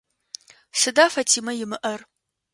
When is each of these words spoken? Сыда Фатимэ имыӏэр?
Сыда 0.79 1.05
Фатимэ 1.13 1.53
имыӏэр? 1.63 1.99